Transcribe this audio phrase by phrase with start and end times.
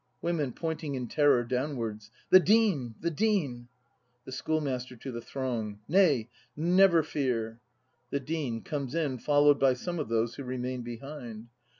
[0.19, 0.51] Women.
[0.51, 2.95] [Pointing in terror downwards.] The Dean!
[3.01, 3.67] The Dean!
[4.25, 4.95] The Schoolmaster.
[4.95, 6.27] [To the throng.] Nay,
[6.57, 7.59] never fear!
[8.09, 8.63] The Dean.
[8.63, 11.49] [Comes in, followed by some of those who remained behind.